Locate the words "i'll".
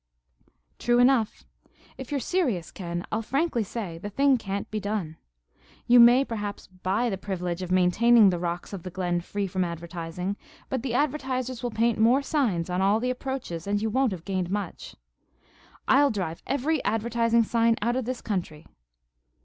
3.11-3.21, 15.87-16.09